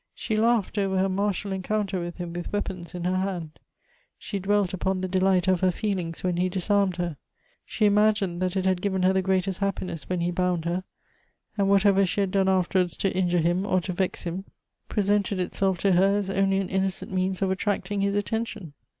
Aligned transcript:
She 0.15 0.35
laughed 0.35 0.79
over 0.79 0.97
her 0.97 1.07
martial 1.09 1.51
encounter 1.51 1.99
with 1.99 2.15
him 2.17 2.33
with 2.33 2.51
weapons 2.51 2.95
in 2.95 3.03
her 3.03 3.17
hand; 3.17 3.59
she 4.17 4.39
dwelt 4.39 4.73
upon 4.73 5.01
the 5.01 5.07
delight 5.07 5.47
of 5.47 5.59
her 5.59 5.69
feelings 5.69 6.23
when 6.23 6.37
he 6.37 6.49
disarmed 6.49 6.95
her. 6.97 7.17
Slie 7.69 7.85
imagined 7.85 8.41
that 8.41 8.55
it 8.55 8.65
had 8.65 8.81
given 8.81 9.03
her 9.03 9.13
the 9.13 9.21
greatest 9.21 9.59
happiness 9.59 10.09
when 10.09 10.21
he 10.21 10.31
bound 10.31 10.65
her; 10.65 10.83
and 11.55 11.69
whatever 11.69 12.03
she 12.03 12.21
had 12.21 12.31
done 12.31 12.49
after 12.49 12.79
wards 12.79 12.97
to 12.97 13.15
injure 13.15 13.37
him, 13.37 13.63
or 13.63 13.79
to 13.81 13.93
vex 13.93 14.23
him, 14.23 14.45
presented 14.89 15.39
itself 15.39 15.77
to 15.77 15.89
Elective 15.89 16.03
Affinities. 16.03 16.27
255 16.29 16.33
her 16.33 16.41
as 16.41 16.43
only 16.43 16.57
an 16.57 16.69
innocent 16.69 17.11
means 17.11 17.43
of 17.43 17.51
attracting 17.51 18.01
his 18.01 18.15
attention. 18.15 18.73